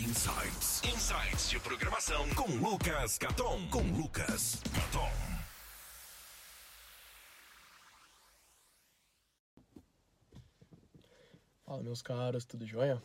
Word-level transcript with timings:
Insights. 0.00 0.82
Insights 0.82 1.50
de 1.50 1.60
programação 1.60 2.26
com 2.30 2.46
Lucas 2.56 3.18
Caton. 3.18 3.68
Com 3.68 3.82
Lucas 3.82 4.62
Caton. 4.74 5.10
Fala, 11.66 11.82
meus 11.82 12.00
caras, 12.00 12.46
tudo 12.46 12.66
jóia? 12.66 13.02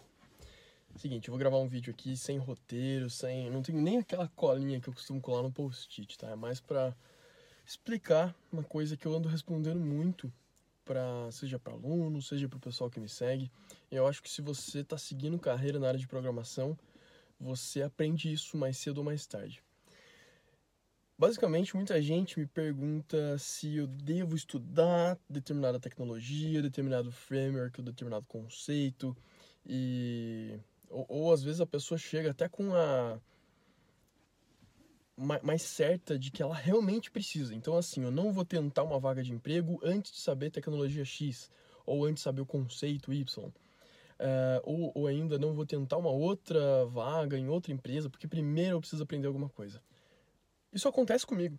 Seguinte, 0.96 1.28
eu 1.28 1.34
vou 1.34 1.38
gravar 1.38 1.58
um 1.58 1.68
vídeo 1.68 1.92
aqui 1.92 2.16
sem 2.16 2.38
roteiro, 2.38 3.10
sem. 3.10 3.52
Não 3.52 3.62
tenho 3.62 3.82
nem 3.82 3.98
aquela 3.98 4.30
colinha 4.30 4.80
que 4.80 4.88
eu 4.88 4.94
costumo 4.94 5.20
colar 5.20 5.44
no 5.44 5.52
post-it, 5.52 6.18
tá? 6.18 6.30
É 6.30 6.36
mais 6.38 6.62
pra 6.62 6.96
explicar 7.66 8.34
uma 8.50 8.64
coisa 8.64 8.96
que 8.96 9.06
eu 9.06 9.14
ando 9.14 9.28
respondendo 9.28 9.82
muito, 9.82 10.32
pra, 10.86 11.30
seja 11.32 11.60
para 11.60 11.74
aluno, 11.74 12.22
seja 12.22 12.48
para 12.48 12.58
o 12.58 12.62
pessoal 12.62 12.90
que 12.90 13.00
me 13.00 13.10
segue. 13.10 13.52
Eu 13.92 14.08
acho 14.08 14.22
que 14.22 14.30
se 14.30 14.42
você 14.42 14.80
está 14.80 14.98
seguindo 14.98 15.40
carreira 15.40 15.80
na 15.80 15.88
área 15.88 16.00
de 16.00 16.08
programação, 16.08 16.78
você 17.40 17.82
aprende 17.82 18.32
isso 18.32 18.56
mais 18.56 18.78
cedo 18.78 19.00
ou 19.00 19.04
mais 19.04 19.26
tarde. 19.26 19.62
Basicamente, 21.18 21.76
muita 21.76 22.02
gente 22.02 22.38
me 22.38 22.46
pergunta 22.46 23.38
se 23.38 23.78
eu 23.78 23.88
devo 23.88 24.36
estudar 24.36 25.18
determinada 25.30 25.80
tecnologia, 25.80 26.62
determinado 26.62 27.10
framework, 27.12 27.82
determinado 27.82 28.26
conceito, 28.28 29.16
e 29.66 30.60
ou, 30.90 31.06
ou 31.08 31.34
às 31.34 31.42
vezes 31.42 31.62
a 31.62 31.66
pessoa 31.66 31.98
chega 31.98 32.32
até 32.32 32.48
com 32.50 32.76
a 32.76 33.20
mais 35.26 35.62
certa 35.62 36.18
de 36.18 36.32
que 36.32 36.42
ela 36.42 36.56
realmente 36.56 37.12
precisa. 37.12 37.54
Então, 37.54 37.76
assim, 37.76 38.04
eu 38.04 38.12
não 38.12 38.32
vou 38.32 38.46
tentar 38.46 38.84
uma 38.84 39.00
vaga 39.00 39.24
de 39.24 39.32
emprego 39.32 39.80
antes 39.84 40.12
de 40.12 40.20
saber 40.20 40.52
tecnologia 40.52 41.04
X, 41.04 41.50
ou 41.86 42.06
antes 42.06 42.22
de 42.22 42.22
saber 42.22 42.42
o 42.42 42.46
conceito 42.46 43.14
Y. 43.14 43.48
Uh, 43.48 44.62
ou, 44.64 44.92
ou 44.96 45.08
ainda 45.08 45.38
não 45.38 45.54
vou 45.54 45.66
tentar 45.66 45.98
uma 45.98 46.10
outra 46.10 46.86
vaga 46.86 47.38
em 47.38 47.50
outra 47.50 47.74
empresa, 47.74 48.10
porque 48.10 48.28
primeiro 48.28 48.78
eu 48.78 48.80
preciso 48.80 49.04
aprender 49.04 49.28
alguma 49.28 49.50
coisa. 49.50 49.82
Isso 50.72 50.88
acontece 50.88 51.26
comigo, 51.26 51.58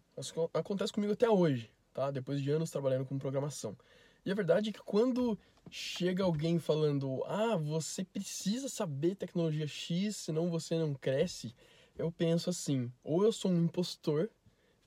acontece 0.53 0.93
comigo 0.93 1.13
até 1.13 1.29
hoje, 1.29 1.71
tá? 1.93 2.11
Depois 2.11 2.41
de 2.43 2.51
anos 2.51 2.71
trabalhando 2.71 3.07
com 3.07 3.19
programação. 3.19 3.77
E 4.25 4.31
a 4.31 4.35
verdade 4.35 4.71
é 4.71 4.73
que 4.73 4.83
quando 4.83 5.39
chega 5.71 6.25
alguém 6.25 6.59
falando, 6.59 7.23
ah, 7.25 7.57
você 7.57 8.05
precisa 8.05 8.69
saber 8.69 9.15
tecnologia 9.15 9.67
X, 9.67 10.17
senão 10.17 10.51
você 10.51 10.77
não 10.79 10.95
cresce, 10.95 11.55
eu 11.99 12.11
penso 12.13 12.51
assim: 12.51 12.93
ou 13.03 13.25
eu 13.25 13.33
sou 13.33 13.51
um 13.51 13.65
impostor, 13.65 14.31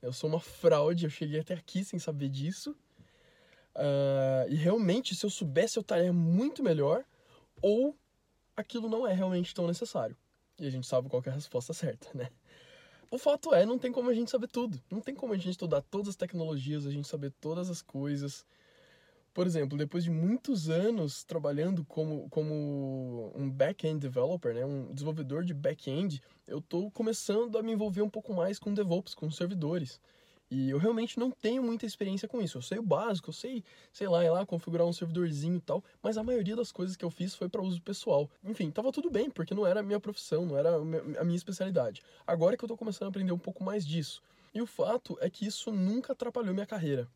eu 0.02 0.14
sou 0.14 0.30
uma 0.30 0.40
fraude, 0.40 1.06
eu 1.06 1.10
cheguei 1.10 1.40
até 1.40 1.54
aqui 1.54 1.84
sem 1.84 2.00
saber 2.00 2.30
disso, 2.30 2.72
uh, 3.76 4.50
e 4.50 4.56
realmente, 4.56 5.16
se 5.16 5.26
eu 5.26 5.30
soubesse, 5.30 5.78
eu 5.78 5.82
estaria 5.82 6.14
muito 6.14 6.64
melhor, 6.64 7.04
ou 7.62 7.98
aquilo 8.56 8.90
não 8.90 9.08
é 9.08 9.14
realmente 9.14 9.54
tão 9.54 9.68
necessário. 9.68 10.16
E 10.60 10.68
a 10.68 10.70
gente 10.70 10.88
sabe 10.88 11.10
qual 11.10 11.24
é 11.26 11.30
a 11.30 11.34
resposta 11.34 11.74
certa, 11.74 12.10
né? 12.14 12.30
O 13.12 13.18
fato 13.18 13.54
é, 13.56 13.66
não 13.66 13.80
tem 13.80 13.92
como 13.92 14.10
a 14.10 14.14
gente 14.14 14.30
saber 14.30 14.48
tudo. 14.48 14.80
Não 14.90 15.02
tem 15.02 15.16
como 15.16 15.34
a 15.34 15.36
gente 15.36 15.50
estudar 15.50 15.82
todas 15.82 16.10
as 16.10 16.16
tecnologias, 16.16 16.86
a 16.86 16.92
gente 16.92 17.08
saber 17.08 17.32
todas 17.42 17.70
as 17.70 17.82
coisas. 17.82 18.46
Por 19.40 19.48
exemplo, 19.48 19.78
depois 19.78 20.04
de 20.04 20.12
muitos 20.12 20.70
anos 20.70 21.24
trabalhando 21.24 21.86
como, 21.86 22.28
como 22.30 23.32
um 23.34 23.50
back-end 23.50 23.98
developer, 23.98 24.54
né, 24.54 24.66
um 24.66 24.94
desenvolvedor 24.94 25.46
de 25.46 25.54
back-end, 25.54 26.22
eu 26.46 26.58
estou 26.58 26.92
começando 26.92 27.58
a 27.58 27.64
me 27.64 27.72
envolver 27.72 28.02
um 28.02 28.10
pouco 28.10 28.34
mais 28.34 28.60
com 28.60 28.74
DevOps, 28.74 29.16
com 29.16 29.32
servidores. 29.32 30.02
E 30.52 30.70
eu 30.70 30.78
realmente 30.78 31.18
não 31.18 31.32
tenho 31.32 31.64
muita 31.64 31.86
experiência 31.86 32.28
com 32.28 32.42
isso. 32.42 32.58
Eu 32.58 32.62
sei 32.62 32.80
o 32.80 32.84
básico, 32.84 33.30
eu 33.30 33.34
sei, 33.34 33.64
sei 33.94 34.10
lá, 34.10 34.26
ir 34.26 34.30
lá 34.30 34.46
configurar 34.46 34.86
um 34.86 34.92
servidorzinho 34.92 35.56
e 35.56 35.62
tal, 35.62 35.82
mas 36.04 36.18
a 36.18 36.24
maioria 36.24 36.58
das 36.58 36.74
coisas 36.74 36.98
que 36.98 37.06
eu 37.06 37.10
fiz 37.10 37.34
foi 37.34 37.48
para 37.48 37.62
uso 37.62 37.82
pessoal. 37.82 38.30
Enfim, 38.44 38.70
tava 38.70 38.92
tudo 38.92 39.10
bem, 39.10 39.30
porque 39.30 39.56
não 39.56 39.66
era 39.66 39.80
a 39.80 39.84
minha 39.84 40.02
profissão, 40.02 40.46
não 40.46 40.58
era 40.58 40.76
a 40.76 41.24
minha 41.24 41.38
especialidade. 41.38 42.04
Agora 42.28 42.58
que 42.58 42.66
eu 42.66 42.68
tô 42.68 42.76
começando 42.76 43.06
a 43.06 43.10
aprender 43.10 43.32
um 43.32 43.40
pouco 43.40 43.64
mais 43.64 43.88
disso. 43.88 44.22
E 44.54 44.62
o 44.62 44.66
fato 44.66 45.18
é 45.22 45.30
que 45.30 45.46
isso 45.48 45.72
nunca 45.72 46.12
atrapalhou 46.12 46.54
minha 46.54 46.66
carreira. 46.66 47.08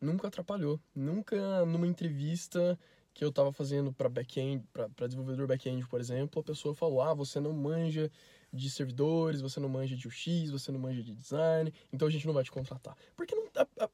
Nunca 0.00 0.28
atrapalhou. 0.28 0.80
Nunca 0.94 1.64
numa 1.66 1.86
entrevista 1.86 2.78
que 3.14 3.24
eu 3.24 3.30
estava 3.30 3.50
fazendo 3.50 3.92
para 3.92 4.08
back-end, 4.10 4.62
para 4.72 5.06
desenvolvedor 5.06 5.46
back-end, 5.46 5.86
por 5.88 6.00
exemplo, 6.00 6.40
a 6.40 6.44
pessoa 6.44 6.74
falou: 6.74 7.00
"Ah, 7.00 7.14
você 7.14 7.40
não 7.40 7.52
manja 7.52 8.10
de 8.52 8.70
servidores, 8.70 9.40
você 9.40 9.58
não 9.58 9.68
manja 9.68 9.96
de 9.96 10.06
UX, 10.06 10.50
você 10.50 10.70
não 10.70 10.78
manja 10.78 11.02
de 11.02 11.14
design, 11.14 11.72
então 11.92 12.06
a 12.06 12.10
gente 12.10 12.26
não 12.26 12.34
vai 12.34 12.44
te 12.44 12.50
contratar". 12.50 12.94
Porque 13.16 13.34
não 13.34 13.46
a, 13.56 13.84
a, 13.84 13.90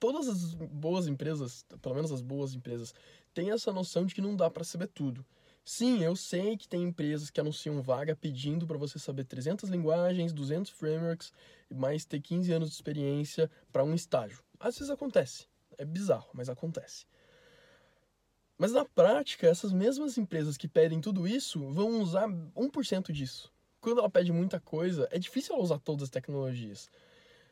todas 0.00 0.28
as 0.28 0.54
boas 0.54 1.06
empresas, 1.06 1.64
pelo 1.80 1.94
menos 1.94 2.10
as 2.10 2.20
boas 2.20 2.52
empresas, 2.54 2.92
têm 3.32 3.50
essa 3.52 3.72
noção 3.72 4.04
de 4.04 4.14
que 4.14 4.20
não 4.20 4.36
dá 4.36 4.50
para 4.50 4.64
saber 4.64 4.88
tudo. 4.88 5.24
Sim, 5.64 6.02
eu 6.02 6.14
sei 6.14 6.58
que 6.58 6.68
tem 6.68 6.82
empresas 6.82 7.30
que 7.30 7.40
anunciam 7.40 7.80
vaga 7.80 8.14
pedindo 8.14 8.66
para 8.66 8.76
você 8.76 8.98
saber 8.98 9.24
300 9.24 9.70
linguagens, 9.70 10.32
200 10.32 10.70
frameworks, 10.70 11.32
mais 11.74 12.04
ter 12.04 12.20
15 12.20 12.52
anos 12.52 12.68
de 12.68 12.74
experiência 12.74 13.50
para 13.72 13.82
um 13.82 13.94
estágio. 13.94 14.42
Às 14.64 14.78
vezes 14.78 14.90
acontece. 14.90 15.46
É 15.76 15.84
bizarro, 15.84 16.30
mas 16.32 16.48
acontece. 16.48 17.04
Mas 18.56 18.72
na 18.72 18.82
prática, 18.82 19.46
essas 19.46 19.72
mesmas 19.72 20.16
empresas 20.16 20.56
que 20.56 20.66
pedem 20.66 21.02
tudo 21.02 21.28
isso 21.28 21.68
vão 21.70 22.00
usar 22.00 22.26
1% 22.26 23.12
disso. 23.12 23.52
Quando 23.78 23.98
ela 23.98 24.08
pede 24.08 24.32
muita 24.32 24.58
coisa, 24.58 25.06
é 25.10 25.18
difícil 25.18 25.54
ela 25.54 25.62
usar 25.62 25.78
todas 25.80 26.04
as 26.04 26.08
tecnologias. 26.08 26.90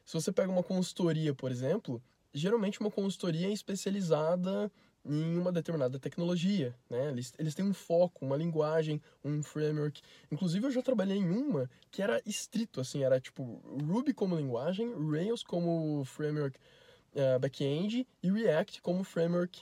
Se 0.06 0.15
você 0.15 0.33
pega 0.33 0.50
uma 0.50 0.62
consultoria, 0.62 1.34
por 1.34 1.50
exemplo, 1.50 2.03
geralmente 2.33 2.81
uma 2.81 2.91
consultoria 2.91 3.49
é 3.49 3.53
especializada 3.53 4.73
em 5.05 5.37
uma 5.37 5.53
determinada 5.53 5.99
tecnologia, 5.99 6.75
né? 6.89 7.09
Eles, 7.11 7.34
eles 7.39 7.55
têm 7.55 7.67
um 7.67 7.75
foco, 7.75 8.25
uma 8.25 8.39
linguagem, 8.39 9.03
um 9.23 9.43
framework. 9.43 10.00
Inclusive 10.31 10.65
eu 10.67 10.71
já 10.71 10.81
trabalhei 10.81 11.19
em 11.19 11.31
uma 11.31 11.69
que 11.91 12.00
era 12.00 12.23
estrito, 12.25 12.81
assim, 12.81 13.05
era 13.05 13.21
tipo 13.21 13.61
Ruby 13.87 14.15
como 14.15 14.34
linguagem, 14.34 14.94
Rails 15.11 15.43
como 15.43 16.03
framework 16.06 16.59
uh, 17.15 17.39
back-end 17.39 18.06
e 18.23 18.31
React 18.31 18.83
como 18.83 19.05
framework 19.05 19.61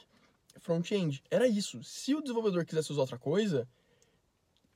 front-end. 0.59 1.23
Era 1.31 1.47
isso. 1.47 1.83
Se 1.83 2.15
o 2.15 2.21
desenvolvedor 2.21 2.65
quisesse 2.65 2.93
usar 2.93 3.03
outra 3.03 3.19
coisa, 3.19 3.69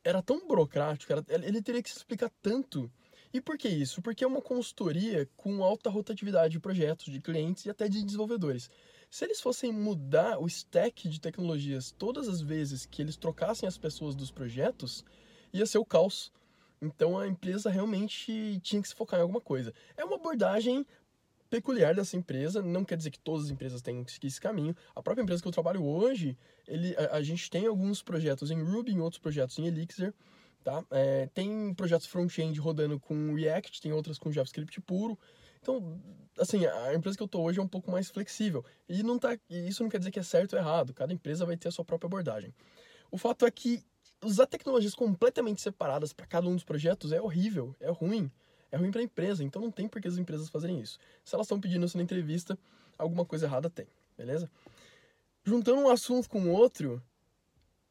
era 0.02 0.22
tão 0.22 0.46
burocrático, 0.46 1.12
era, 1.12 1.24
ele 1.28 1.62
teria 1.62 1.82
que 1.82 1.90
se 1.90 1.96
explicar 1.96 2.30
tanto. 2.42 2.90
E 3.32 3.40
por 3.40 3.58
que 3.58 3.68
isso? 3.68 4.00
Porque 4.00 4.22
é 4.22 4.26
uma 4.26 4.40
consultoria 4.40 5.28
com 5.36 5.64
alta 5.64 5.90
rotatividade 5.90 6.52
de 6.52 6.60
projetos, 6.60 7.12
de 7.12 7.20
clientes 7.20 7.64
e 7.64 7.70
até 7.70 7.88
de 7.88 8.02
desenvolvedores. 8.04 8.70
Se 9.10 9.24
eles 9.24 9.40
fossem 9.40 9.72
mudar 9.72 10.38
o 10.38 10.46
stack 10.46 11.08
de 11.08 11.20
tecnologias 11.20 11.90
todas 11.90 12.28
as 12.28 12.40
vezes 12.40 12.86
que 12.86 13.02
eles 13.02 13.16
trocassem 13.16 13.68
as 13.68 13.78
pessoas 13.78 14.14
dos 14.14 14.30
projetos, 14.30 15.04
ia 15.52 15.66
ser 15.66 15.78
o 15.78 15.84
caos. 15.84 16.32
Então 16.80 17.18
a 17.18 17.26
empresa 17.26 17.70
realmente 17.70 18.60
tinha 18.60 18.82
que 18.82 18.88
se 18.88 18.94
focar 18.94 19.18
em 19.18 19.22
alguma 19.22 19.40
coisa. 19.40 19.72
É 19.96 20.04
uma 20.04 20.16
abordagem 20.16 20.86
peculiar 21.50 21.94
dessa 21.94 22.16
empresa, 22.16 22.62
não 22.62 22.84
quer 22.84 22.96
dizer 22.96 23.10
que 23.10 23.18
todas 23.18 23.46
as 23.46 23.50
empresas 23.50 23.80
tenham 23.82 24.04
esse 24.22 24.40
caminho. 24.40 24.74
A 24.94 25.02
própria 25.02 25.22
empresa 25.22 25.42
que 25.42 25.48
eu 25.48 25.52
trabalho 25.52 25.84
hoje, 25.84 26.36
ele, 26.66 26.96
a, 26.96 27.16
a 27.16 27.22
gente 27.22 27.50
tem 27.50 27.66
alguns 27.66 28.02
projetos 28.02 28.50
em 28.50 28.62
Ruby, 28.62 28.92
em 28.92 29.00
outros 29.00 29.20
projetos 29.20 29.58
em 29.58 29.66
Elixir, 29.66 30.12
tá? 30.62 30.84
É, 30.90 31.26
tem 31.34 31.72
projetos 31.74 32.06
front-end 32.06 32.58
rodando 32.58 32.98
com 32.98 33.34
React, 33.34 33.80
tem 33.80 33.92
outras 33.92 34.18
com 34.18 34.32
JavaScript 34.32 34.80
puro. 34.80 35.18
Então, 35.60 35.98
assim, 36.38 36.66
a 36.66 36.94
empresa 36.94 37.16
que 37.16 37.22
eu 37.22 37.26
estou 37.26 37.44
hoje 37.44 37.58
é 37.58 37.62
um 37.62 37.68
pouco 37.68 37.90
mais 37.90 38.10
flexível. 38.10 38.64
E 38.88 39.02
não 39.02 39.18
tá, 39.18 39.38
isso 39.48 39.82
não 39.82 39.90
quer 39.90 39.98
dizer 39.98 40.10
que 40.10 40.18
é 40.18 40.22
certo 40.22 40.54
ou 40.54 40.58
errado. 40.58 40.92
Cada 40.92 41.12
empresa 41.12 41.46
vai 41.46 41.56
ter 41.56 41.68
a 41.68 41.70
sua 41.70 41.84
própria 41.84 42.06
abordagem. 42.06 42.52
O 43.10 43.16
fato 43.16 43.46
é 43.46 43.50
que 43.50 43.82
usar 44.22 44.46
tecnologias 44.46 44.94
completamente 44.94 45.60
separadas 45.60 46.12
para 46.12 46.26
cada 46.26 46.48
um 46.48 46.54
dos 46.54 46.64
projetos 46.64 47.12
é 47.12 47.20
horrível, 47.20 47.74
é 47.80 47.90
ruim 47.90 48.30
é 48.74 48.76
ruim 48.76 48.90
para 48.90 49.00
a 49.00 49.04
empresa, 49.04 49.44
então 49.44 49.62
não 49.62 49.70
tem 49.70 49.86
por 49.86 50.02
que 50.02 50.08
as 50.08 50.18
empresas 50.18 50.48
fazerem 50.48 50.80
isso. 50.80 50.98
Se 51.24 51.32
elas 51.32 51.46
estão 51.46 51.60
pedindo 51.60 51.86
isso 51.86 51.96
na 51.96 52.02
entrevista, 52.02 52.58
alguma 52.98 53.24
coisa 53.24 53.46
errada 53.46 53.70
tem, 53.70 53.86
beleza? 54.18 54.50
Juntando 55.44 55.80
um 55.82 55.88
assunto 55.88 56.28
com 56.28 56.50
outro, 56.50 57.00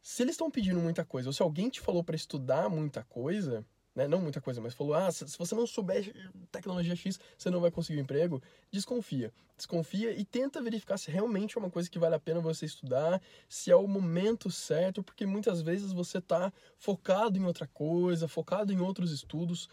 se 0.01 0.23
eles 0.23 0.33
estão 0.33 0.51
pedindo 0.51 0.81
muita 0.81 1.05
coisa, 1.05 1.29
ou 1.29 1.33
se 1.33 1.41
alguém 1.41 1.69
te 1.69 1.79
falou 1.79 2.03
para 2.03 2.17
estudar 2.17 2.69
muita 2.69 3.01
coisa, 3.05 3.65
né, 3.95 4.09
não 4.09 4.19
muita 4.19 4.41
coisa, 4.41 4.59
mas 4.59 4.73
falou, 4.73 4.93
ah, 4.93 5.09
se, 5.09 5.25
se 5.25 5.37
você 5.37 5.55
não 5.55 5.65
souber 5.65 6.13
tecnologia 6.51 6.97
X, 6.97 7.17
você 7.37 7.49
não 7.49 7.61
vai 7.61 7.71
conseguir 7.71 7.99
um 7.99 8.01
emprego, 8.01 8.43
desconfia. 8.69 9.31
Desconfia 9.55 10.11
e 10.11 10.25
tenta 10.25 10.61
verificar 10.61 10.97
se 10.97 11.09
realmente 11.09 11.57
é 11.57 11.59
uma 11.61 11.69
coisa 11.69 11.89
que 11.89 11.97
vale 11.97 12.15
a 12.15 12.19
pena 12.19 12.41
você 12.41 12.65
estudar, 12.65 13.21
se 13.47 13.71
é 13.71 13.75
o 13.75 13.87
momento 13.87 14.51
certo, 14.51 15.01
porque 15.01 15.25
muitas 15.25 15.61
vezes 15.61 15.93
você 15.93 16.17
está 16.17 16.51
focado 16.77 17.37
em 17.37 17.45
outra 17.45 17.67
coisa, 17.67 18.27
focado 18.27 18.73
em 18.73 18.81
outros 18.81 19.11
estudos, 19.11 19.69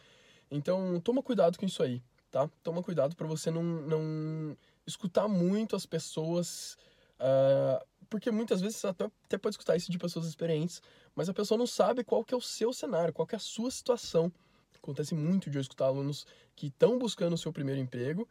então, 0.50 1.00
toma 1.00 1.22
cuidado 1.22 1.58
com 1.58 1.64
isso 1.64 1.82
aí, 1.82 2.02
tá? 2.30 2.50
Toma 2.62 2.82
cuidado 2.82 3.14
para 3.14 3.26
você 3.26 3.50
não, 3.50 3.62
não 3.62 4.56
escutar 4.86 5.28
muito 5.28 5.76
as 5.76 5.86
pessoas, 5.86 6.76
uh, 7.20 7.84
porque 8.08 8.30
muitas 8.30 8.60
vezes 8.60 8.78
você 8.78 8.88
até, 8.88 9.04
até 9.04 9.38
pode 9.38 9.54
escutar 9.54 9.76
isso 9.76 9.90
de 9.90 9.98
pessoas 9.98 10.26
experientes, 10.26 10.82
mas 11.14 11.28
a 11.28 11.34
pessoa 11.34 11.56
não 11.56 11.66
sabe 11.66 12.02
qual 12.02 12.24
que 12.24 12.34
é 12.34 12.36
o 12.36 12.40
seu 12.40 12.72
cenário, 12.72 13.12
qual 13.12 13.26
que 13.26 13.34
é 13.34 13.38
a 13.38 13.40
sua 13.40 13.70
situação. 13.70 14.32
Acontece 14.76 15.14
muito 15.14 15.50
de 15.50 15.58
eu 15.58 15.60
escutar 15.60 15.86
alunos 15.86 16.26
que 16.56 16.68
estão 16.68 16.98
buscando 16.98 17.34
o 17.34 17.38
seu 17.38 17.52
primeiro 17.52 17.80
emprego, 17.80 18.22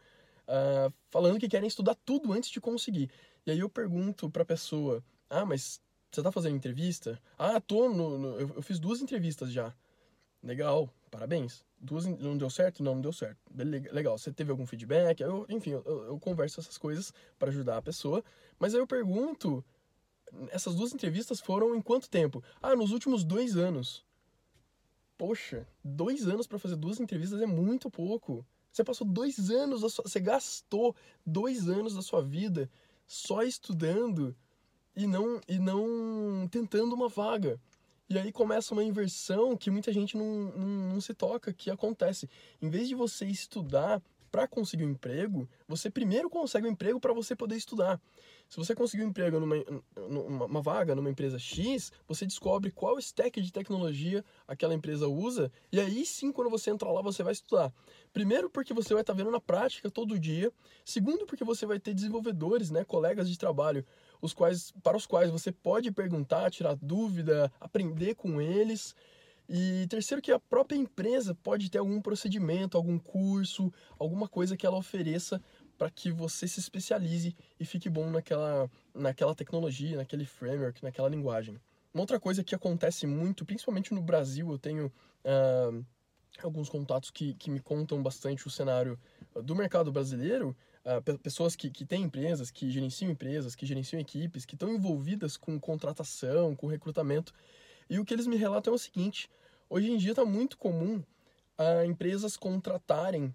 uh, 0.47 0.93
falando 1.09 1.39
que 1.39 1.47
querem 1.47 1.67
estudar 1.67 1.95
tudo 2.03 2.33
antes 2.33 2.49
de 2.49 2.59
conseguir. 2.59 3.09
E 3.45 3.51
aí 3.51 3.59
eu 3.59 3.69
pergunto 3.69 4.29
para 4.29 4.41
a 4.41 4.45
pessoa, 4.45 5.03
ah, 5.29 5.45
mas 5.45 5.79
você 6.11 6.19
está 6.19 6.31
fazendo 6.31 6.55
entrevista? 6.55 7.21
Ah, 7.37 7.61
tô 7.61 7.87
no, 7.87 8.17
no 8.17 8.39
eu, 8.39 8.55
eu 8.55 8.61
fiz 8.61 8.79
duas 8.79 8.99
entrevistas 8.99 9.51
já. 9.51 9.73
Legal, 10.41 10.89
parabéns. 11.11 11.63
Duas 11.81 12.05
não 12.05 12.37
deu 12.37 12.49
certo? 12.49 12.83
Não, 12.83 12.95
não 12.95 13.01
deu 13.01 13.13
certo. 13.13 13.39
Legal, 13.55 14.17
você 14.17 14.31
teve 14.31 14.51
algum 14.51 14.65
feedback? 14.65 15.21
Eu, 15.21 15.45
enfim, 15.49 15.71
eu, 15.71 15.83
eu 15.83 16.19
converso 16.19 16.59
essas 16.59 16.77
coisas 16.77 17.13
para 17.37 17.49
ajudar 17.49 17.77
a 17.77 17.81
pessoa. 17.81 18.23
Mas 18.59 18.73
aí 18.73 18.81
eu 18.81 18.87
pergunto, 18.87 19.63
essas 20.49 20.75
duas 20.75 20.93
entrevistas 20.93 21.39
foram 21.39 21.75
em 21.75 21.81
quanto 21.81 22.09
tempo? 22.09 22.43
Ah, 22.61 22.75
nos 22.75 22.91
últimos 22.91 23.23
dois 23.23 23.55
anos. 23.55 24.05
Poxa, 25.17 25.67
dois 25.83 26.27
anos 26.27 26.47
para 26.47 26.59
fazer 26.59 26.75
duas 26.75 26.99
entrevistas 26.99 27.41
é 27.41 27.45
muito 27.45 27.89
pouco. 27.89 28.45
Você 28.71 28.83
passou 28.83 29.07
dois 29.07 29.49
anos, 29.49 29.81
sua, 29.93 30.03
você 30.05 30.19
gastou 30.19 30.95
dois 31.25 31.67
anos 31.67 31.95
da 31.95 32.01
sua 32.01 32.21
vida 32.21 32.69
só 33.07 33.41
estudando 33.43 34.35
e 34.95 35.07
não, 35.07 35.41
e 35.47 35.57
não 35.57 36.47
tentando 36.49 36.93
uma 36.93 37.09
vaga. 37.09 37.59
E 38.09 38.17
aí 38.17 38.31
começa 38.31 38.73
uma 38.73 38.83
inversão 38.83 39.55
que 39.55 39.69
muita 39.69 39.93
gente 39.93 40.17
não, 40.17 40.25
não, 40.25 40.93
não 40.93 41.01
se 41.01 41.13
toca, 41.13 41.53
que 41.53 41.69
acontece. 41.69 42.27
Em 42.59 42.67
vez 42.67 42.87
de 42.87 42.95
você 42.95 43.25
estudar 43.25 44.01
para 44.31 44.47
conseguir 44.47 44.85
um 44.85 44.91
emprego, 44.91 45.47
você 45.67 45.89
primeiro 45.89 46.29
consegue 46.29 46.67
um 46.67 46.71
emprego 46.71 46.99
para 46.99 47.13
você 47.13 47.35
poder 47.35 47.55
estudar. 47.55 47.99
Se 48.47 48.57
você 48.57 48.73
conseguir 48.73 49.03
um 49.03 49.09
emprego 49.09 49.39
numa, 49.39 49.55
numa 50.09 50.45
uma 50.45 50.61
vaga 50.61 50.95
numa 50.95 51.09
empresa 51.09 51.37
X, 51.37 51.91
você 52.07 52.25
descobre 52.25 52.71
qual 52.71 52.97
stack 52.97 53.39
de 53.39 53.51
tecnologia 53.51 54.25
aquela 54.47 54.73
empresa 54.73 55.07
usa, 55.07 55.51
e 55.71 55.79
aí 55.79 56.03
sim, 56.03 56.31
quando 56.31 56.49
você 56.49 56.71
entrar 56.71 56.91
lá, 56.91 57.01
você 57.01 57.21
vai 57.21 57.33
estudar. 57.33 57.71
Primeiro, 58.11 58.49
porque 58.49 58.73
você 58.73 58.93
vai 58.93 59.01
estar 59.01 59.13
tá 59.13 59.17
vendo 59.17 59.29
na 59.29 59.39
prática 59.39 59.89
todo 59.91 60.17
dia. 60.17 60.51
Segundo, 60.83 61.27
porque 61.27 61.43
você 61.43 61.65
vai 61.65 61.79
ter 61.79 61.93
desenvolvedores, 61.93 62.71
né, 62.71 62.83
colegas 62.83 63.29
de 63.29 63.37
trabalho, 63.37 63.85
os 64.21 64.33
quais, 64.33 64.71
para 64.83 64.97
os 64.97 65.05
quais 65.05 65.29
você 65.29 65.51
pode 65.51 65.91
perguntar, 65.91 66.51
tirar 66.51 66.75
dúvida, 66.75 67.51
aprender 67.59 68.15
com 68.15 68.41
eles. 68.41 68.95
E 69.47 69.87
terceiro, 69.87 70.21
que 70.21 70.31
a 70.31 70.39
própria 70.39 70.77
empresa 70.77 71.33
pode 71.33 71.71
ter 71.71 71.79
algum 71.79 71.99
procedimento, 72.01 72.77
algum 72.77 72.99
curso, 72.99 73.73
alguma 73.97 74.27
coisa 74.27 74.55
que 74.55 74.65
ela 74.65 74.77
ofereça 74.77 75.41
para 75.77 75.89
que 75.89 76.11
você 76.11 76.47
se 76.47 76.59
especialize 76.59 77.35
e 77.59 77.65
fique 77.65 77.89
bom 77.89 78.09
naquela, 78.09 78.69
naquela 78.93 79.33
tecnologia, 79.33 79.97
naquele 79.97 80.25
framework, 80.25 80.83
naquela 80.83 81.09
linguagem. 81.09 81.59
Uma 81.93 82.01
outra 82.01 82.19
coisa 82.19 82.43
que 82.43 82.53
acontece 82.53 83.07
muito, 83.07 83.45
principalmente 83.45 83.93
no 83.93 84.01
Brasil, 84.01 84.51
eu 84.51 84.59
tenho 84.59 84.91
uh, 85.25 85.83
alguns 86.41 86.69
contatos 86.69 87.11
que, 87.11 87.33
que 87.33 87.49
me 87.49 87.59
contam 87.59 88.01
bastante 88.01 88.47
o 88.47 88.49
cenário 88.49 88.99
do 89.35 89.55
mercado 89.55 89.91
brasileiro, 89.91 90.55
uh, 90.85 91.19
pessoas 91.19 91.55
que, 91.55 91.69
que 91.69 91.85
têm 91.85 92.03
empresas, 92.03 92.51
que 92.51 92.69
gerenciam 92.69 93.11
empresas, 93.11 93.55
que 93.55 93.65
gerenciam 93.65 93.99
equipes, 93.99 94.45
que 94.45 94.55
estão 94.55 94.73
envolvidas 94.73 95.37
com 95.37 95.59
contratação, 95.59 96.55
com 96.55 96.67
recrutamento. 96.67 97.33
E 97.89 97.99
o 97.99 98.05
que 98.05 98.13
eles 98.13 98.27
me 98.27 98.35
relatam 98.35 98.73
é 98.73 98.75
o 98.75 98.79
seguinte: 98.79 99.29
hoje 99.69 99.91
em 99.91 99.97
dia 99.97 100.11
está 100.11 100.23
muito 100.23 100.57
comum 100.57 100.97
uh, 101.57 101.83
empresas 101.85 102.37
contratarem 102.37 103.33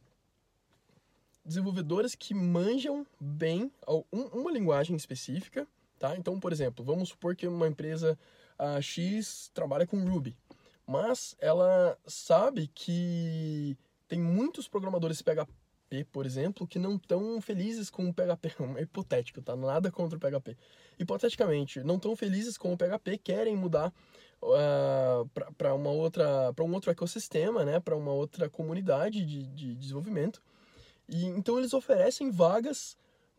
desenvolvedores 1.45 2.15
que 2.15 2.33
manjam 2.33 3.07
bem 3.21 3.71
uma 4.11 4.51
linguagem 4.51 4.97
específica, 4.97 5.69
tá? 5.99 6.17
Então, 6.17 6.41
por 6.41 6.53
exemplo, 6.53 6.83
vamos 6.83 7.11
supor 7.11 7.37
que 7.37 7.47
uma 7.47 7.69
empresa 7.69 8.19
a 8.59 8.81
X 8.81 9.51
trabalha 9.53 9.87
com 9.87 9.99
Ruby, 10.09 10.37
mas 10.87 11.35
ela 11.39 11.99
sabe 12.07 12.69
que 12.69 13.77
tem 14.09 14.21
muitos 14.21 14.69
programadores 14.69 15.23
PHP, 15.23 16.05
por 16.11 16.27
exemplo, 16.27 16.67
que 16.67 16.79
não 16.79 16.97
estão 16.97 17.41
felizes 17.41 17.91
com 17.91 18.09
o 18.09 18.15
PHP, 18.15 18.55
é 18.79 18.83
hipotético, 18.83 19.43
tá? 19.43 19.57
Nada 19.57 19.91
contra 19.91 20.17
o 20.17 20.21
PHP. 20.21 20.57
Hipoteticamente, 20.99 21.83
não 21.83 21.97
estão 21.97 22.15
felizes 22.15 22.59
com 22.59 22.73
o 22.73 22.77
PHP, 22.77 23.19
querem 23.19 23.57
mudar 23.57 23.93
uh, 24.43 25.29
para 25.57 25.75
uma 25.75 25.91
outra, 25.91 26.53
para 26.53 26.65
um 26.65 26.73
outro 26.73 26.91
ecossistema, 26.91 27.65
né? 27.65 27.81
Para 27.81 27.97
uma 27.97 28.13
outra 28.13 28.49
comunidade 28.49 29.25
de, 29.25 29.47
de 29.47 29.75
desenvolvimento 29.75 30.43
e 31.09 31.27
então 31.27 31.59
eles 31.59 31.75
oferecem 31.75 32.31
vagas 32.31 32.97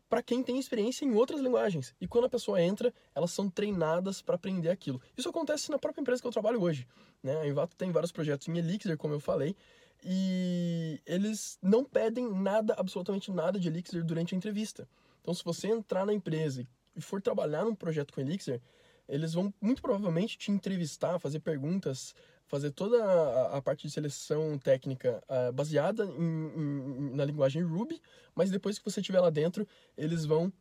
para 0.08 0.22
quem 0.22 0.42
tem 0.42 0.58
experiência 0.58 1.04
em 1.04 1.14
outras 1.14 1.40
linguagens. 1.40 1.94
E 2.00 2.06
quando 2.06 2.24
a 2.26 2.28
pessoa 2.28 2.60
entra, 2.62 2.92
elas 3.14 3.32
são 3.32 3.50
treinadas 3.50 4.22
para 4.22 4.36
aprender 4.36 4.70
aquilo. 4.70 5.00
Isso 5.16 5.28
acontece 5.28 5.70
na 5.70 5.78
própria 5.78 6.00
empresa 6.00 6.20
que 6.20 6.28
eu 6.28 6.32
trabalho 6.32 6.62
hoje. 6.62 6.86
Né? 7.22 7.36
A 7.40 7.46
Invato 7.46 7.76
tem 7.76 7.90
vários 7.90 8.12
projetos 8.12 8.48
em 8.48 8.56
Elixir, 8.56 8.96
como 8.96 9.14
eu 9.14 9.20
falei, 9.20 9.56
e 10.04 11.00
eles 11.06 11.58
não 11.60 11.84
pedem 11.84 12.30
nada, 12.30 12.74
absolutamente 12.78 13.30
nada 13.30 13.58
de 13.58 13.68
Elixir 13.68 14.04
durante 14.04 14.34
a 14.34 14.38
entrevista. 14.38 14.88
Então, 15.20 15.34
se 15.34 15.44
você 15.44 15.68
entrar 15.68 16.06
na 16.06 16.12
empresa 16.12 16.66
e 16.94 17.00
for 17.00 17.20
trabalhar 17.20 17.64
num 17.64 17.74
projeto 17.74 18.12
com 18.12 18.20
Elixir, 18.20 18.60
eles 19.08 19.34
vão 19.34 19.52
muito 19.60 19.82
provavelmente 19.82 20.36
te 20.38 20.50
entrevistar, 20.50 21.18
fazer 21.18 21.40
perguntas 21.40 22.14
fazer 22.46 22.70
toda 22.70 23.02
a, 23.04 23.56
a 23.56 23.62
parte 23.62 23.86
de 23.86 23.92
seleção 23.92 24.58
técnica 24.58 25.22
uh, 25.28 25.52
baseada 25.52 26.04
em, 26.04 26.52
em, 26.56 27.10
na 27.14 27.24
linguagem 27.24 27.62
Ruby, 27.62 28.00
mas 28.34 28.50
depois 28.50 28.78
que 28.78 28.84
você 28.84 29.00
estiver 29.00 29.20
lá 29.20 29.30
dentro, 29.30 29.66
eles 29.96 30.24
vão, 30.24 30.52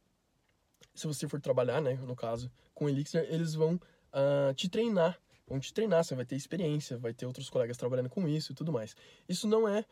se 0.94 1.08
você 1.08 1.28
for 1.28 1.40
trabalhar, 1.40 1.82
né, 1.82 1.94
no 1.94 2.16
caso, 2.16 2.52
com 2.74 2.90
Elixir, 2.90 3.26
eles 3.30 3.54
vão 3.54 3.76
uh, 3.76 4.54
te 4.56 4.68
treinar, 4.68 5.20
vão 5.48 5.60
te 5.60 5.74
treinar, 5.74 6.04
você 6.04 6.16
vai 6.16 6.26
ter 6.26 6.36
experiência, 6.36 6.98
vai 6.98 7.14
ter 7.14 7.26
outros 7.26 7.50
colegas 7.50 7.78
trabalhando 7.78 8.10
com 8.10 8.28
isso 8.28 8.52
e 8.52 8.56
tudo 8.56 8.72
mais. 8.72 8.96
Isso 9.30 9.48
não 9.48 9.68
é 9.68 9.86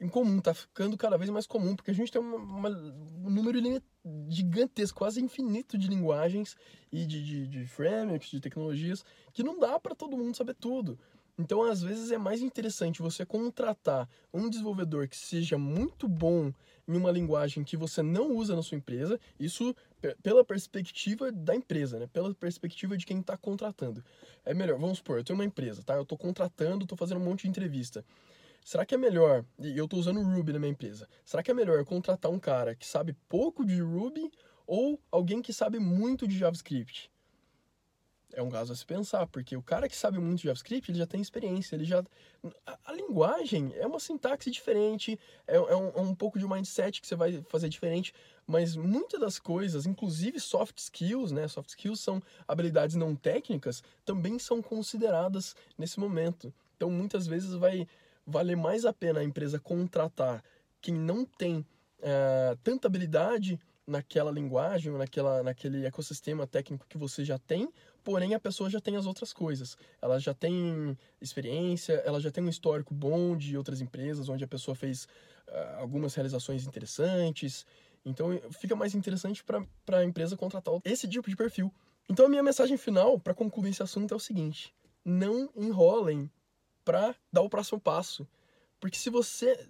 incomum, 0.00 0.40
tá 0.40 0.54
ficando 0.54 0.96
cada 0.96 1.16
vez 1.18 1.28
mais 1.30 1.46
comum, 1.46 1.76
porque 1.76 1.90
a 1.90 1.94
gente 1.94 2.10
tem 2.10 2.20
uma, 2.20 2.36
uma, 2.36 2.68
um 2.70 3.30
número 3.30 3.60
gigantesco, 4.28 4.98
quase 4.98 5.20
infinito 5.20 5.76
de 5.76 5.88
linguagens 5.88 6.56
e 6.90 7.04
de, 7.04 7.22
de, 7.22 7.46
de 7.46 7.66
frameworks, 7.66 8.30
de 8.30 8.40
tecnologias, 8.40 9.04
que 9.32 9.42
não 9.42 9.58
dá 9.58 9.78
para 9.78 9.94
todo 9.94 10.16
mundo 10.16 10.36
saber 10.36 10.54
tudo. 10.54 10.98
Então, 11.40 11.62
às 11.62 11.80
vezes, 11.80 12.10
é 12.10 12.18
mais 12.18 12.42
interessante 12.42 13.00
você 13.00 13.24
contratar 13.24 14.06
um 14.30 14.50
desenvolvedor 14.50 15.08
que 15.08 15.16
seja 15.16 15.56
muito 15.56 16.06
bom 16.06 16.52
em 16.86 16.94
uma 16.94 17.10
linguagem 17.10 17.64
que 17.64 17.78
você 17.78 18.02
não 18.02 18.36
usa 18.36 18.54
na 18.54 18.62
sua 18.62 18.76
empresa, 18.76 19.18
isso 19.38 19.74
pela 20.22 20.44
perspectiva 20.44 21.32
da 21.32 21.56
empresa, 21.56 21.98
né? 21.98 22.06
Pela 22.12 22.34
perspectiva 22.34 22.94
de 22.94 23.06
quem 23.06 23.20
está 23.20 23.38
contratando. 23.38 24.04
É 24.44 24.52
melhor, 24.52 24.78
vamos 24.78 24.98
supor, 24.98 25.16
eu 25.16 25.24
tenho 25.24 25.38
uma 25.38 25.44
empresa, 25.44 25.82
tá? 25.82 25.94
Eu 25.94 26.02
estou 26.02 26.18
contratando, 26.18 26.84
estou 26.84 26.98
fazendo 26.98 27.22
um 27.22 27.24
monte 27.24 27.44
de 27.44 27.48
entrevista. 27.48 28.04
Será 28.62 28.84
que 28.84 28.94
é 28.94 28.98
melhor, 28.98 29.42
e 29.58 29.78
eu 29.78 29.86
estou 29.86 29.98
usando 29.98 30.20
Ruby 30.20 30.52
na 30.52 30.58
minha 30.58 30.72
empresa, 30.72 31.08
será 31.24 31.42
que 31.42 31.50
é 31.50 31.54
melhor 31.54 31.78
eu 31.78 31.86
contratar 31.86 32.30
um 32.30 32.38
cara 32.38 32.74
que 32.74 32.86
sabe 32.86 33.16
pouco 33.30 33.64
de 33.64 33.80
Ruby 33.80 34.30
ou 34.66 35.00
alguém 35.10 35.40
que 35.40 35.54
sabe 35.54 35.78
muito 35.78 36.28
de 36.28 36.36
JavaScript? 36.36 37.09
É 38.32 38.42
um 38.42 38.48
caso 38.48 38.72
a 38.72 38.76
se 38.76 38.84
pensar, 38.84 39.26
porque 39.26 39.56
o 39.56 39.62
cara 39.62 39.88
que 39.88 39.96
sabe 39.96 40.18
muito 40.18 40.42
JavaScript, 40.42 40.90
ele 40.90 40.98
já 40.98 41.06
tem 41.06 41.20
experiência, 41.20 41.74
ele 41.74 41.84
já... 41.84 42.02
A, 42.66 42.78
a 42.86 42.92
linguagem 42.92 43.72
é 43.76 43.86
uma 43.86 44.00
sintaxe 44.00 44.50
diferente, 44.50 45.18
é, 45.46 45.56
é, 45.56 45.76
um, 45.76 45.88
é, 45.88 46.00
um, 46.00 46.14
pouco 46.14 46.38
de 46.38 46.46
mindset 46.46 47.00
que 47.00 47.06
você 47.06 47.16
vai 47.16 47.42
fazer 47.48 47.68
diferente, 47.68 48.14
mas 48.46 48.76
muitas 48.76 49.20
das 49.20 49.38
coisas, 49.38 49.86
inclusive 49.86 50.40
soft 50.40 50.78
skills, 50.78 51.32
né, 51.32 51.46
soft 51.48 51.70
skills 51.70 52.00
são 52.00 52.22
habilidades 52.46 52.96
não 52.96 53.14
técnicas, 53.14 53.82
também 54.04 54.38
são 54.38 54.62
consideradas 54.62 55.54
nesse 55.76 55.98
momento. 55.98 56.52
Então, 56.76 56.90
muitas 56.90 57.26
vezes 57.26 57.52
vai 57.52 57.86
valer 58.26 58.56
mais 58.56 58.84
a 58.84 58.92
pena 58.92 59.20
a 59.20 59.24
empresa 59.24 59.58
contratar 59.58 60.42
quem 60.80 60.94
não 60.94 61.24
tem 61.24 61.58
uh, 61.98 62.56
tanta 62.62 62.88
habilidade 62.88 63.58
naquela 63.86 64.30
linguagem, 64.30 64.92
naquela, 64.92 65.42
naquele 65.42 65.84
ecossistema 65.84 66.46
técnico 66.46 66.86
que 66.88 66.96
você 66.96 67.24
já 67.24 67.38
tem, 67.38 67.68
porém 68.02 68.34
a 68.34 68.40
pessoa 68.40 68.70
já 68.70 68.80
tem 68.80 68.96
as 68.96 69.06
outras 69.06 69.32
coisas. 69.32 69.76
Ela 70.00 70.18
já 70.18 70.34
tem 70.34 70.96
experiência, 71.20 71.94
ela 72.04 72.20
já 72.20 72.30
tem 72.30 72.42
um 72.42 72.48
histórico 72.48 72.94
bom 72.94 73.36
de 73.36 73.56
outras 73.56 73.80
empresas, 73.80 74.28
onde 74.28 74.44
a 74.44 74.48
pessoa 74.48 74.74
fez 74.74 75.04
uh, 75.48 75.78
algumas 75.78 76.14
realizações 76.14 76.66
interessantes. 76.66 77.66
Então 78.04 78.28
fica 78.52 78.74
mais 78.74 78.94
interessante 78.94 79.44
para 79.44 79.98
a 79.98 80.04
empresa 80.04 80.36
contratar 80.36 80.74
esse 80.84 81.08
tipo 81.08 81.28
de 81.28 81.36
perfil. 81.36 81.72
Então 82.08 82.26
a 82.26 82.28
minha 82.28 82.42
mensagem 82.42 82.76
final 82.76 83.18
para 83.20 83.34
concluir 83.34 83.70
esse 83.70 83.82
assunto 83.82 84.12
é 84.12 84.16
o 84.16 84.20
seguinte: 84.20 84.74
não 85.04 85.50
enrolem 85.54 86.30
para 86.84 87.14
dar 87.32 87.42
o 87.42 87.50
próximo 87.50 87.80
passo. 87.80 88.26
Porque 88.80 88.96
se 88.96 89.10
você. 89.10 89.68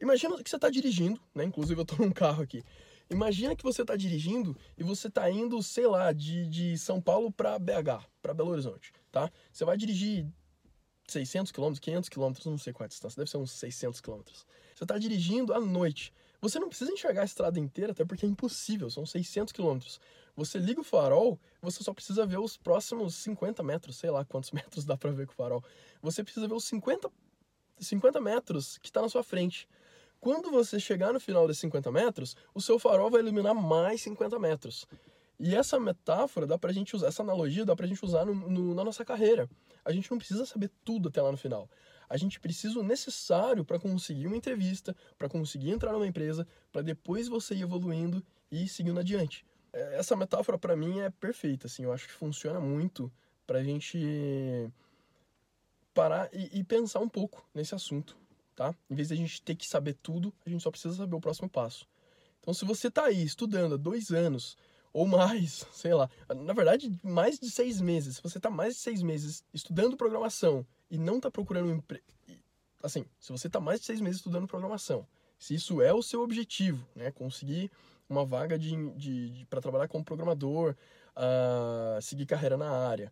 Imagina 0.00 0.42
que 0.42 0.48
você 0.48 0.56
está 0.56 0.70
dirigindo, 0.70 1.20
né? 1.34 1.44
Inclusive 1.44 1.78
eu 1.78 1.82
estou 1.82 1.98
num 1.98 2.12
carro 2.12 2.42
aqui. 2.42 2.62
Imagina 3.10 3.56
que 3.56 3.64
você 3.64 3.82
está 3.82 3.96
dirigindo 3.96 4.56
e 4.78 4.84
você 4.84 5.08
está 5.08 5.28
indo, 5.28 5.60
sei 5.64 5.86
lá, 5.86 6.12
de, 6.12 6.46
de 6.46 6.78
São 6.78 7.00
Paulo 7.00 7.32
para 7.32 7.58
BH, 7.58 8.06
para 8.22 8.32
Belo 8.32 8.50
Horizonte, 8.50 8.92
tá? 9.10 9.28
Você 9.52 9.64
vai 9.64 9.76
dirigir 9.76 10.26
600 11.08 11.50
km, 11.50 11.72
500 11.80 12.08
km, 12.08 12.32
não 12.46 12.58
sei 12.58 12.72
qual 12.72 12.84
é 12.84 12.86
a 12.86 12.88
distância, 12.88 13.16
deve 13.16 13.28
ser 13.28 13.38
uns 13.38 13.50
600 13.50 14.00
km. 14.00 14.22
Você 14.74 14.84
está 14.84 14.96
dirigindo 14.96 15.52
à 15.52 15.60
noite. 15.60 16.12
Você 16.40 16.58
não 16.58 16.68
precisa 16.68 16.92
enxergar 16.92 17.22
a 17.22 17.24
estrada 17.24 17.58
inteira, 17.58 17.92
até 17.92 18.04
porque 18.04 18.24
é 18.24 18.28
impossível, 18.28 18.88
são 18.88 19.04
600 19.04 19.52
km. 19.52 19.78
Você 20.36 20.58
liga 20.58 20.80
o 20.80 20.84
farol, 20.84 21.38
você 21.60 21.82
só 21.82 21.92
precisa 21.92 22.24
ver 22.24 22.38
os 22.38 22.56
próximos 22.56 23.16
50 23.16 23.62
metros, 23.62 23.96
sei 23.96 24.10
lá 24.10 24.24
quantos 24.24 24.52
metros 24.52 24.84
dá 24.84 24.96
para 24.96 25.10
ver 25.10 25.26
com 25.26 25.32
o 25.32 25.36
farol. 25.36 25.62
Você 26.00 26.22
precisa 26.22 26.46
ver 26.46 26.54
os 26.54 26.64
50, 26.64 27.10
50 27.78 28.20
metros 28.20 28.78
que 28.78 28.88
está 28.88 29.02
na 29.02 29.08
sua 29.08 29.24
frente. 29.24 29.68
Quando 30.20 30.50
você 30.50 30.78
chegar 30.78 31.12
no 31.12 31.20
final 31.20 31.46
desses 31.46 31.62
50 31.62 31.90
metros, 31.90 32.36
o 32.54 32.60
seu 32.60 32.78
farol 32.78 33.10
vai 33.10 33.20
iluminar 33.20 33.54
mais 33.54 34.02
50 34.02 34.38
metros. 34.38 34.86
E 35.38 35.54
essa 35.54 35.80
metáfora 35.80 36.46
dá 36.46 36.58
pra 36.58 36.70
gente 36.72 36.94
usar, 36.94 37.08
essa 37.08 37.22
analogia 37.22 37.64
dá 37.64 37.74
pra 37.74 37.86
gente 37.86 38.04
usar 38.04 38.26
no, 38.26 38.34
no, 38.34 38.74
na 38.74 38.84
nossa 38.84 39.04
carreira. 39.04 39.48
a 39.82 39.90
gente 39.90 40.10
não 40.10 40.18
precisa 40.18 40.44
saber 40.44 40.70
tudo 40.84 41.08
até 41.08 41.22
lá 41.22 41.32
no 41.32 41.38
final. 41.38 41.68
A 42.10 42.18
gente 42.18 42.38
precisa 42.38 42.78
o 42.78 42.82
necessário 42.82 43.64
para 43.64 43.78
conseguir 43.78 44.26
uma 44.26 44.36
entrevista, 44.36 44.94
para 45.16 45.28
conseguir 45.28 45.70
entrar 45.70 45.92
numa 45.92 46.06
empresa, 46.06 46.46
para 46.70 46.82
depois 46.82 47.26
você 47.26 47.54
ir 47.54 47.62
evoluindo 47.62 48.22
e 48.50 48.68
seguindo 48.68 49.00
adiante. 49.00 49.46
É, 49.72 49.96
essa 49.96 50.14
metáfora 50.14 50.58
para 50.58 50.76
mim 50.76 51.00
é 51.00 51.08
perfeita, 51.08 51.66
assim, 51.66 51.84
eu 51.84 51.92
acho 51.92 52.06
que 52.06 52.12
funciona 52.12 52.60
muito 52.60 53.10
para 53.46 53.60
a 53.60 53.64
gente 53.64 54.70
parar 55.94 56.28
e, 56.32 56.60
e, 56.60 56.64
pensar 56.64 57.00
um 57.00 57.08
pouco 57.08 57.48
nesse 57.54 57.74
assunto, 57.74 58.16
tá? 58.60 58.74
Em 58.90 58.94
vez 58.94 59.08
de 59.08 59.14
a 59.14 59.16
gente 59.16 59.40
ter 59.40 59.54
que 59.54 59.66
saber 59.66 59.94
tudo, 60.02 60.34
a 60.44 60.50
gente 60.50 60.62
só 60.62 60.70
precisa 60.70 60.94
saber 60.94 61.16
o 61.16 61.20
próximo 61.20 61.48
passo. 61.48 61.88
Então, 62.40 62.52
se 62.52 62.66
você 62.66 62.88
está 62.88 63.06
aí 63.06 63.24
estudando 63.24 63.74
há 63.74 63.78
dois 63.78 64.10
anos 64.10 64.54
ou 64.92 65.06
mais, 65.06 65.66
sei 65.72 65.94
lá, 65.94 66.10
na 66.28 66.52
verdade, 66.52 66.92
mais 67.02 67.38
de 67.38 67.50
seis 67.50 67.80
meses, 67.80 68.16
se 68.16 68.22
você 68.22 68.36
está 68.36 68.50
mais 68.50 68.74
de 68.74 68.80
seis 68.80 69.02
meses 69.02 69.42
estudando 69.54 69.96
programação 69.96 70.66
e 70.90 70.98
não 70.98 71.16
está 71.16 71.30
procurando 71.30 71.70
um 71.70 71.76
emprego. 71.76 72.04
Assim, 72.82 73.06
se 73.18 73.32
você 73.32 73.46
está 73.46 73.60
mais 73.60 73.80
de 73.80 73.86
seis 73.86 73.98
meses 73.98 74.18
estudando 74.18 74.46
programação, 74.46 75.06
se 75.38 75.54
isso 75.54 75.80
é 75.80 75.94
o 75.94 76.02
seu 76.02 76.20
objetivo, 76.20 76.86
né, 76.94 77.10
conseguir 77.10 77.70
uma 78.10 78.26
vaga 78.26 78.58
de, 78.58 78.76
de, 78.94 79.30
de 79.30 79.46
para 79.46 79.62
trabalhar 79.62 79.88
como 79.88 80.04
programador, 80.04 80.76
uh, 81.16 82.02
seguir 82.02 82.26
carreira 82.26 82.58
na 82.58 82.70
área, 82.70 83.10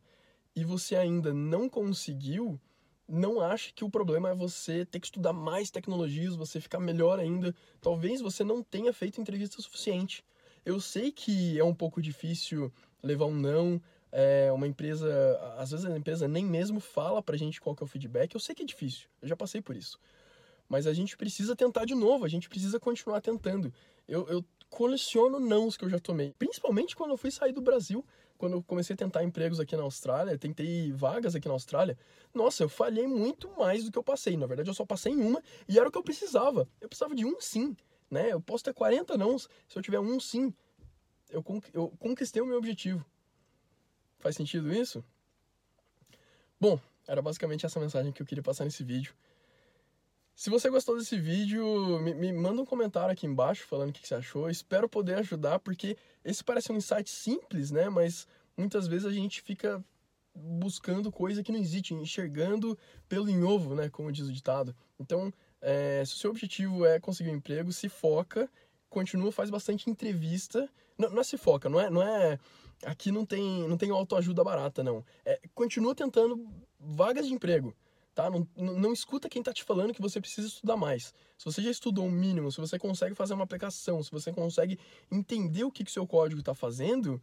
e 0.54 0.62
você 0.62 0.94
ainda 0.94 1.32
não 1.32 1.70
conseguiu, 1.70 2.60
não 3.08 3.40
ache 3.40 3.72
que 3.72 3.84
o 3.84 3.90
problema 3.90 4.30
é 4.30 4.34
você 4.34 4.84
ter 4.84 5.00
que 5.00 5.06
estudar 5.06 5.32
mais 5.32 5.70
tecnologias, 5.70 6.36
você 6.36 6.60
ficar 6.60 6.78
melhor 6.78 7.18
ainda. 7.18 7.54
Talvez 7.80 8.20
você 8.20 8.44
não 8.44 8.62
tenha 8.62 8.92
feito 8.92 9.20
entrevista 9.20 9.62
suficiente. 9.62 10.22
Eu 10.64 10.78
sei 10.80 11.10
que 11.10 11.58
é 11.58 11.64
um 11.64 11.74
pouco 11.74 12.02
difícil 12.02 12.70
levar 13.02 13.24
um 13.26 13.34
não, 13.34 13.80
é, 14.12 14.50
uma 14.52 14.66
empresa, 14.66 15.08
às 15.56 15.70
vezes 15.70 15.86
a 15.86 15.96
empresa 15.96 16.28
nem 16.28 16.44
mesmo 16.44 16.80
fala 16.80 17.22
pra 17.22 17.36
gente 17.36 17.60
qual 17.60 17.74
que 17.74 17.82
é 17.82 17.86
o 17.86 17.88
feedback. 17.88 18.34
Eu 18.34 18.40
sei 18.40 18.54
que 18.54 18.62
é 18.62 18.66
difícil, 18.66 19.08
eu 19.22 19.28
já 19.28 19.36
passei 19.36 19.62
por 19.62 19.74
isso. 19.74 19.98
Mas 20.68 20.86
a 20.86 20.92
gente 20.92 21.16
precisa 21.16 21.56
tentar 21.56 21.86
de 21.86 21.94
novo, 21.94 22.26
a 22.26 22.28
gente 22.28 22.48
precisa 22.48 22.78
continuar 22.78 23.22
tentando. 23.22 23.72
Eu, 24.06 24.28
eu 24.28 24.44
coleciono 24.68 25.40
nãos 25.40 25.76
que 25.76 25.84
eu 25.84 25.88
já 25.88 25.98
tomei, 25.98 26.34
principalmente 26.38 26.94
quando 26.94 27.12
eu 27.12 27.16
fui 27.16 27.30
sair 27.30 27.52
do 27.52 27.62
Brasil, 27.62 28.04
quando 28.38 28.52
eu 28.54 28.62
comecei 28.62 28.94
a 28.94 28.96
tentar 28.96 29.24
empregos 29.24 29.58
aqui 29.58 29.76
na 29.76 29.82
Austrália, 29.82 30.38
tentei 30.38 30.92
vagas 30.92 31.34
aqui 31.34 31.48
na 31.48 31.54
Austrália. 31.54 31.98
Nossa, 32.32 32.62
eu 32.62 32.68
falhei 32.68 33.06
muito 33.06 33.50
mais 33.58 33.84
do 33.84 33.90
que 33.90 33.98
eu 33.98 34.02
passei. 34.02 34.36
Na 34.36 34.46
verdade, 34.46 34.70
eu 34.70 34.74
só 34.74 34.86
passei 34.86 35.12
em 35.12 35.20
uma 35.20 35.42
e 35.68 35.78
era 35.78 35.88
o 35.88 35.92
que 35.92 35.98
eu 35.98 36.02
precisava. 36.04 36.68
Eu 36.80 36.88
precisava 36.88 37.14
de 37.16 37.26
um 37.26 37.40
sim, 37.40 37.76
né? 38.08 38.32
Eu 38.32 38.40
posso 38.40 38.62
ter 38.62 38.72
40 38.72 39.18
nãos, 39.18 39.48
se 39.66 39.76
eu 39.76 39.82
tiver 39.82 39.98
um 39.98 40.20
sim, 40.20 40.54
eu, 41.28 41.44
eu 41.74 41.88
conquistei 41.98 42.40
o 42.40 42.46
meu 42.46 42.56
objetivo. 42.56 43.04
Faz 44.18 44.36
sentido 44.36 44.72
isso? 44.72 45.04
Bom, 46.60 46.80
era 47.06 47.20
basicamente 47.20 47.66
essa 47.66 47.80
mensagem 47.80 48.12
que 48.12 48.22
eu 48.22 48.26
queria 48.26 48.42
passar 48.42 48.64
nesse 48.64 48.84
vídeo. 48.84 49.14
Se 50.38 50.50
você 50.50 50.70
gostou 50.70 50.96
desse 50.96 51.18
vídeo, 51.18 51.98
me, 51.98 52.14
me 52.14 52.32
manda 52.32 52.62
um 52.62 52.64
comentário 52.64 53.10
aqui 53.10 53.26
embaixo 53.26 53.66
falando 53.66 53.90
o 53.90 53.92
que, 53.92 54.00
que 54.00 54.06
você 54.06 54.14
achou. 54.14 54.48
Espero 54.48 54.88
poder 54.88 55.14
ajudar, 55.14 55.58
porque 55.58 55.96
esse 56.24 56.44
parece 56.44 56.70
um 56.70 56.76
insight 56.76 57.10
simples, 57.10 57.72
né? 57.72 57.88
Mas 57.88 58.24
muitas 58.56 58.86
vezes 58.86 59.04
a 59.04 59.10
gente 59.10 59.42
fica 59.42 59.84
buscando 60.32 61.10
coisa 61.10 61.42
que 61.42 61.50
não 61.50 61.58
existe, 61.58 61.92
enxergando 61.92 62.78
pelo 63.08 63.28
em 63.28 63.42
ovo, 63.42 63.74
né? 63.74 63.88
Como 63.88 64.12
diz 64.12 64.28
o 64.28 64.32
ditado. 64.32 64.76
Então, 64.96 65.32
é, 65.60 66.04
se 66.06 66.14
o 66.14 66.18
seu 66.18 66.30
objetivo 66.30 66.86
é 66.86 67.00
conseguir 67.00 67.30
um 67.30 67.36
emprego, 67.38 67.72
se 67.72 67.88
foca, 67.88 68.48
continua, 68.88 69.32
faz 69.32 69.50
bastante 69.50 69.90
entrevista. 69.90 70.70
Não, 70.96 71.10
não 71.10 71.20
é 71.20 71.24
se 71.24 71.36
foca, 71.36 71.68
não 71.68 71.80
é, 71.80 71.90
não 71.90 72.00
é 72.00 72.38
Aqui 72.84 73.10
não 73.10 73.26
tem, 73.26 73.68
não 73.68 73.76
tem 73.76 73.90
autoajuda 73.90 74.44
barata, 74.44 74.84
não. 74.84 75.04
É, 75.24 75.40
continua 75.52 75.96
tentando 75.96 76.46
vagas 76.78 77.26
de 77.26 77.34
emprego, 77.34 77.74
tá? 78.18 78.28
Não, 78.28 78.48
não, 78.56 78.92
escuta 78.92 79.28
quem 79.28 79.40
tá 79.40 79.52
te 79.52 79.62
falando 79.62 79.94
que 79.94 80.02
você 80.02 80.20
precisa 80.20 80.48
estudar 80.48 80.76
mais. 80.76 81.14
Se 81.36 81.44
você 81.44 81.62
já 81.62 81.70
estudou 81.70 82.04
o 82.04 82.08
um 82.08 82.10
mínimo, 82.10 82.50
se 82.50 82.60
você 82.60 82.76
consegue 82.76 83.14
fazer 83.14 83.34
uma 83.34 83.44
aplicação, 83.44 84.02
se 84.02 84.10
você 84.10 84.32
consegue 84.32 84.76
entender 85.08 85.62
o 85.62 85.70
que, 85.70 85.84
que 85.84 85.92
seu 85.92 86.04
código 86.04 86.40
está 86.40 86.52
fazendo, 86.52 87.22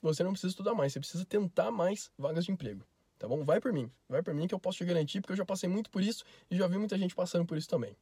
você 0.00 0.24
não 0.24 0.30
precisa 0.30 0.52
estudar 0.52 0.72
mais. 0.72 0.94
Você 0.94 1.00
precisa 1.00 1.26
tentar 1.26 1.70
mais 1.70 2.10
vagas 2.16 2.46
de 2.46 2.50
emprego, 2.50 2.82
tá 3.18 3.28
bom? 3.28 3.44
Vai 3.44 3.60
por 3.60 3.74
mim. 3.74 3.90
Vai 4.08 4.22
por 4.22 4.32
mim 4.32 4.48
que 4.48 4.54
eu 4.54 4.58
posso 4.58 4.78
te 4.78 4.86
garantir, 4.86 5.20
porque 5.20 5.32
eu 5.32 5.36
já 5.36 5.44
passei 5.44 5.68
muito 5.68 5.90
por 5.90 6.02
isso 6.02 6.24
e 6.50 6.56
já 6.56 6.66
vi 6.66 6.78
muita 6.78 6.96
gente 6.96 7.14
passando 7.14 7.44
por 7.44 7.58
isso 7.58 7.68
também. 7.68 7.94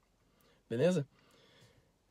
Beleza? 0.71 1.05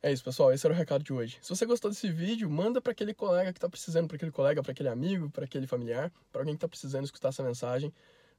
É 0.02 0.12
isso, 0.12 0.22
pessoal. 0.22 0.52
Esse 0.52 0.66
era 0.66 0.74
o 0.74 0.76
recado 0.76 1.02
de 1.02 1.14
hoje. 1.14 1.38
Se 1.40 1.48
você 1.48 1.64
gostou 1.64 1.90
desse 1.90 2.12
vídeo, 2.12 2.50
manda 2.50 2.78
para 2.78 2.92
aquele 2.92 3.14
colega 3.14 3.54
que 3.54 3.58
está 3.58 3.70
precisando, 3.70 4.06
para 4.06 4.16
aquele 4.16 4.32
colega, 4.32 4.62
para 4.62 4.72
aquele 4.72 4.90
amigo, 4.90 5.30
para 5.30 5.46
aquele 5.46 5.66
familiar, 5.66 6.12
para 6.30 6.42
alguém 6.42 6.54
que 6.54 6.58
está 6.58 6.68
precisando 6.68 7.04
escutar 7.06 7.30
essa 7.30 7.42
mensagem, 7.42 7.90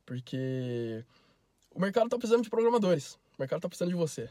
porque 0.06 1.04
o 1.74 1.80
mercado 1.80 2.06
está 2.06 2.18
precisando 2.18 2.44
de 2.44 2.50
programadores. 2.50 3.16
O 3.38 3.40
mercado 3.40 3.60
está 3.60 3.70
precisando 3.70 3.90
de 3.90 3.96
você. 3.96 4.30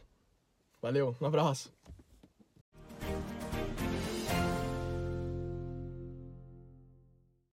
Valeu, 0.80 1.16
um 1.20 1.26
abraço. 1.26 1.72